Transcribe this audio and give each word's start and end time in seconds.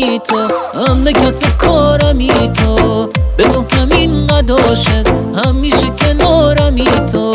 ندارمی 0.00 0.18
تو 0.18 0.38
همه 0.80 1.12
کس 1.12 1.56
کارمی 1.58 2.28
تو. 2.28 3.08
به 3.36 3.44
تو 3.44 3.64
همین 3.76 4.26
قداشت 4.26 5.08
همیشه 5.46 5.86
کنارمی 5.98 6.84
تو. 7.12 7.32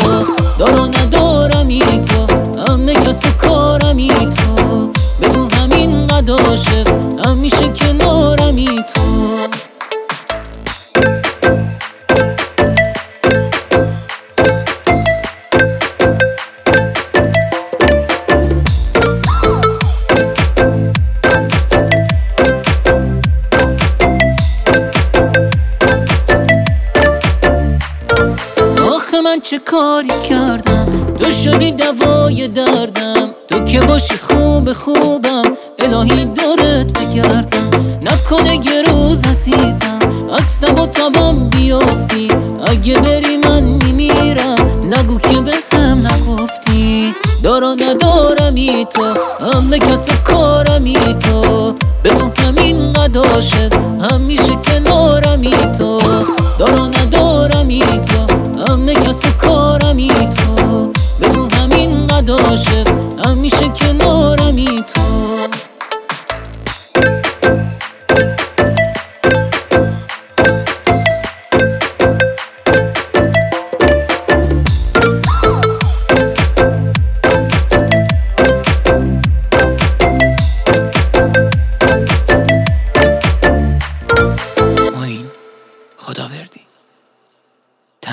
دارا 0.58 0.86
آخه 28.96 29.20
من 29.20 29.40
چه 29.40 29.58
کاری 29.58 30.08
کردم؟ 30.28 31.14
تو 31.18 31.32
شدی 31.32 31.72
دوای 31.72 32.48
دردم. 32.48 33.30
تو 33.48 33.64
که 33.64 33.80
باشی 33.80 34.14
خوب 34.16 34.72
خوبم. 34.72 35.42
الهی 35.78 36.24
دورت 36.24 36.98
بگردم. 36.98 37.70
نکنه 38.02 38.54
یه 38.54 38.82
روز 38.82 39.22
عزیزم. 39.22 39.98
از 40.38 40.60
تب 40.60 40.80
و 40.80 40.86
تبام 40.86 41.50
بیافتی. 41.50 42.28
اگه 42.66 42.98
بری 42.98 43.36
من 43.36 43.62
میمیرم. 43.62 44.56
نگو 44.84 45.18
که 45.18 45.40
به 45.40 45.52
هم 45.72 46.06
نگفتی. 46.06 47.14
دارا 47.42 47.74
ندارمی 47.74 48.86
تو. 48.94 49.04
همه 49.46 49.78
کس 49.78 50.22
کارمی 50.24 50.94
تو. 50.94 51.45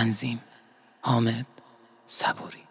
تنظیم 0.03 0.39
حامد 1.01 1.45
صبوری. 2.07 2.63